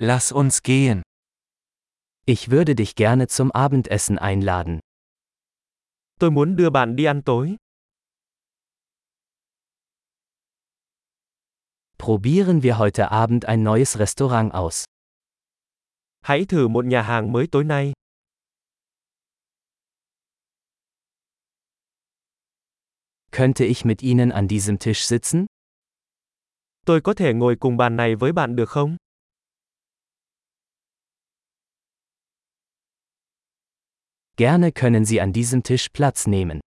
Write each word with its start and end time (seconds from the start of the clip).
Lass 0.00 0.30
uns 0.30 0.62
gehen. 0.62 1.02
Ich 2.24 2.50
würde 2.50 2.76
dich 2.76 2.94
gerne 2.94 3.26
zum 3.26 3.50
Abendessen 3.50 4.16
einladen. 4.16 4.78
Tôi 6.20 6.30
muốn 6.30 6.56
đưa 6.56 6.70
bạn 6.70 6.96
đi 6.96 7.04
ăn 7.04 7.22
tối. 7.24 7.56
Probieren 11.98 12.62
wir 12.62 12.78
heute 12.78 13.10
Abend 13.10 13.44
ein 13.44 13.64
neues 13.64 13.98
Restaurant 13.98 14.52
aus. 14.52 14.84
Hãy 16.20 16.44
thử 16.44 16.68
một 16.68 16.84
nhà 16.84 17.02
hàng 17.02 17.32
mới 17.32 17.46
tối 17.52 17.64
nay. 17.64 17.92
Könnte 23.30 23.64
ich 23.64 23.84
mit 23.84 24.00
Ihnen 24.02 24.30
an 24.30 24.48
diesem 24.48 24.78
Tisch 24.78 25.02
sitzen? 25.02 25.46
Tôi 26.86 27.00
có 27.00 27.14
thể 27.14 27.32
ngồi 27.34 27.56
cùng 27.60 27.76
bàn 27.76 27.96
này 27.96 28.16
với 28.16 28.32
bạn 28.32 28.56
được 28.56 28.68
không? 28.68 28.96
Gerne 34.38 34.70
können 34.70 35.04
Sie 35.04 35.20
an 35.20 35.32
diesem 35.32 35.64
Tisch 35.64 35.88
Platz 35.92 36.28
nehmen. 36.28 36.60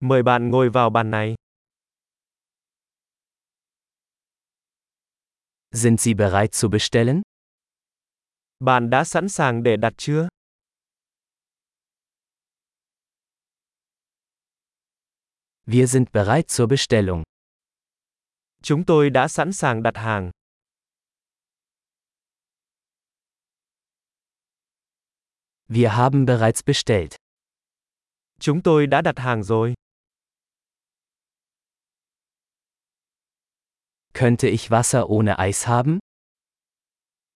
Mời 0.00 0.22
bạn 0.22 0.50
ngồi 0.50 0.70
vào 0.70 0.90
bàn 0.90 1.10
này. 1.10 1.34
Sind 5.72 6.00
Sie 6.00 6.14
bereit 6.14 6.52
zu 6.54 6.68
bestellen? 6.70 7.22
Bạn 8.58 8.90
đã 8.90 9.04
sẵn 9.04 9.28
sàng 9.28 9.62
để 9.62 9.76
đặt 9.76 9.92
chưa? 9.96 10.28
Wir 15.66 15.86
sind 15.86 16.12
bereit 16.12 16.50
zur 16.50 16.68
Bestellung. 16.68 17.22
Chúng 18.62 18.84
tôi 18.84 19.10
đã 19.10 19.28
sẵn 19.28 19.52
sàng 19.52 19.82
đặt 19.82 19.96
hàng. 19.96 20.30
Wir 25.74 25.96
haben 25.96 26.26
bereits 26.26 26.62
bestellt. 26.64 27.16
Chúng 28.40 28.62
tôi 28.62 28.86
đã 28.86 29.00
đặt 29.02 29.18
hàng 29.18 29.42
rồi. 29.42 29.74
Könnte 34.14 34.48
ich 34.48 34.70
Wasser 34.70 35.06
ohne 35.06 35.34
Eis 35.38 35.66
haben? 35.66 35.98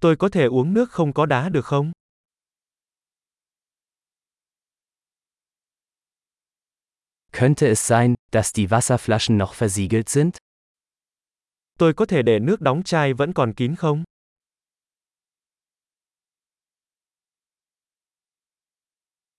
Tôi 0.00 0.16
có 0.16 0.28
thể 0.28 0.44
uống 0.44 0.74
nước 0.74 0.90
không 0.90 1.12
có 1.12 1.26
đá 1.26 1.48
được 1.48 1.64
không? 1.64 1.92
Könnte 7.32 7.68
es 7.68 7.90
sein, 7.90 8.14
dass 8.32 8.52
die 8.54 8.66
Wasserflaschen 8.66 9.38
noch 9.38 9.54
versiegelt 9.58 10.08
sind? 10.08 10.36
Tôi 11.78 11.94
có 11.94 12.06
thể 12.06 12.22
để 12.22 12.38
nước 12.38 12.60
đóng 12.60 12.82
chai 12.82 13.12
vẫn 13.12 13.32
còn 13.32 13.52
kín 13.54 13.76
không? 13.76 14.04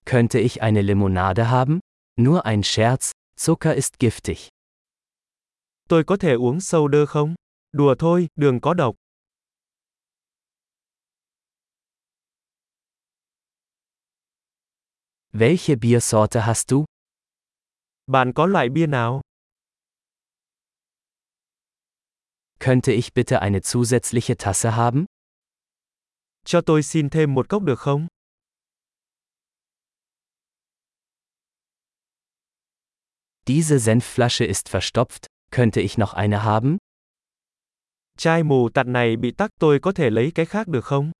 Könnte 0.05 0.39
ich 0.39 0.61
eine 0.61 0.81
Limonade 0.81 1.49
haben? 1.49 1.79
Nur 2.15 2.45
ein 2.45 2.63
Scherz, 2.63 3.11
Zucker 3.37 3.73
ist 3.73 3.99
giftig. 3.99 4.49
Tôi 5.89 6.03
có 6.03 6.17
thể 6.17 6.33
uống 6.33 6.61
soda 6.61 7.05
không? 7.05 7.35
Đùa 7.71 7.95
thôi, 7.99 8.27
đường 8.35 8.61
có 8.61 8.73
độc. 8.73 8.95
Welche 15.31 15.75
Biersorte 15.75 16.41
hast 16.41 16.69
du? 16.69 16.85
Bạn 18.07 18.33
có 18.33 18.45
loại 18.45 18.69
bia 18.69 18.87
nào? 18.87 19.21
Könnte 22.59 22.91
ich 22.93 23.13
bitte 23.13 23.39
eine 23.41 23.59
zusätzliche 23.61 24.35
Tasse 24.37 24.71
haben? 24.71 25.05
Cho 26.45 26.61
tôi 26.61 26.83
xin 26.83 27.09
thêm 27.09 27.33
một 27.33 27.49
cốc 27.49 27.63
được 27.63 27.79
không? 27.79 28.07
Diese 33.47 33.77
Senfflasche 33.79 34.43
ist 34.43 34.69
verstopft, 34.69 35.27
könnte 35.51 35.79
ich 35.79 35.99
noch 35.99 36.13
eine 36.13 36.43
haben? 36.43 36.77
Chai 38.17 38.43
mù 38.43 38.69
tạt 38.69 38.87
này 38.87 39.17
bị 39.17 39.31
tắc 39.31 39.49
tôi 39.59 39.79
có 39.79 39.91
thể 39.91 40.09
lấy 40.09 40.31
cái 40.35 40.45
khác 40.45 40.67
được 40.67 40.85
không? 40.85 41.11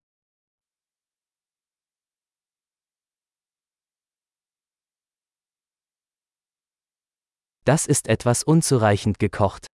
Das 7.65 7.87
ist 7.87 8.07
etwas 8.07 8.43
unzureichend 8.45 9.19
gekocht. 9.19 9.67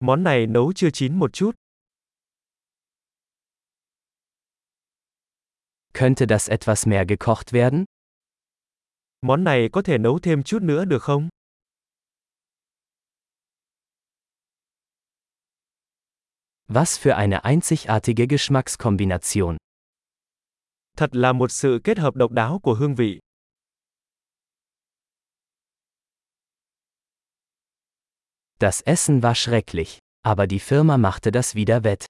Món 0.00 0.22
này 0.22 0.46
nấu 0.46 0.72
chưa 0.72 0.90
chín 0.90 1.18
một 1.18 1.32
chút. 1.32 1.54
Könnte 5.92 6.26
das 6.26 6.48
etwas 6.50 6.88
mehr 6.88 7.04
gekocht 7.06 7.52
werden? 7.52 7.84
Món 9.26 9.44
này 9.44 9.68
có 9.72 9.82
thể 9.82 9.98
nấu 9.98 10.18
thêm 10.18 10.42
chút 10.42 10.62
nữa 10.62 10.84
được 10.84 11.02
không? 11.02 11.28
Was 16.68 16.98
für 16.98 17.14
eine 17.14 17.38
einzigartige 17.38 18.26
Geschmackskombination. 18.28 19.56
Thật 20.96 21.14
là 21.16 21.32
một 21.32 21.50
sự 21.50 21.80
kết 21.84 21.98
hợp 21.98 22.16
độc 22.16 22.30
đáo 22.30 22.60
của 22.62 22.74
hương 22.74 22.94
vị. 22.94 23.20
Das 28.60 28.82
Essen 28.84 29.20
war 29.20 29.34
schrecklich, 29.34 29.98
aber 30.22 30.50
die 30.50 30.58
Firma 30.58 30.96
machte 30.96 31.30
das 31.34 31.56
wieder 31.56 31.82
wett. 31.82 32.06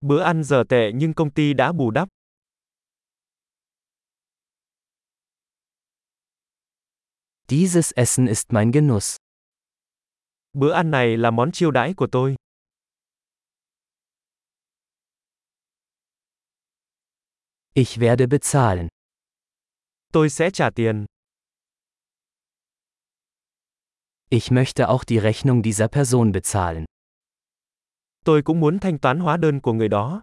Bữa 0.00 0.22
ăn 0.22 0.44
dở 0.44 0.64
tệ 0.68 0.92
nhưng 0.94 1.14
công 1.14 1.30
ty 1.30 1.54
đã 1.54 1.72
bù 1.72 1.90
đắp. 1.90 2.08
Dieses 7.50 7.92
Essen 7.92 8.26
ist 8.26 8.52
mein 8.52 8.72
Genuss. 8.72 9.16
Bữa 10.52 10.72
ăn 10.72 10.90
này 10.90 11.16
là 11.16 11.30
món 11.30 11.52
chiêu 11.52 11.70
đãi 11.70 11.94
của 11.94 12.06
tôi. 12.12 12.36
Ich 17.74 17.98
werde 17.98 18.26
bezahlen. 18.26 18.88
Tôi 20.12 20.30
sẽ 20.30 20.50
trả 20.50 20.70
tiền. 20.70 21.04
Ich 24.30 24.50
möchte 24.50 24.86
auch 24.86 25.04
die 25.08 25.20
Rechnung 25.20 25.62
dieser 25.62 25.88
Person 25.88 26.32
bezahlen. 26.32 26.84
Tôi 28.24 28.42
cũng 28.42 28.60
muốn 28.60 28.78
thanh 28.78 28.98
toán 28.98 29.20
hóa 29.20 29.36
đơn 29.36 29.60
của 29.60 29.72
người 29.72 29.88
đó. 29.88 30.22